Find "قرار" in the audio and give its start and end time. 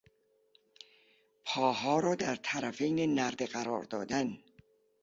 3.47-3.83